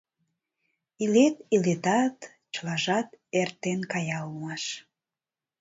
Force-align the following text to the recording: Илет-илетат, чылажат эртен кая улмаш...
Илет-илетат, 1.03 2.17
чылажат 2.53 3.07
эртен 3.39 3.79
кая 3.91 4.19
улмаш... 4.27 4.63